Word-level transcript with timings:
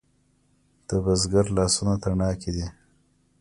د 0.87 0.89
بزګر 1.03 1.45
لاسونه 1.57 1.93
تڼاکې 2.03 2.51
دي؟ 2.55 2.67